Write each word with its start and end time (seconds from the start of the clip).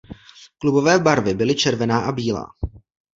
Klubové 0.57 0.99
barvy 0.99 1.33
byly 1.33 1.55
červená 1.55 1.99
a 1.99 2.11
bílá. 2.11 2.45